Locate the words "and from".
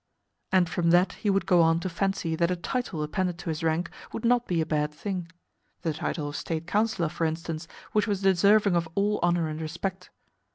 0.51-0.89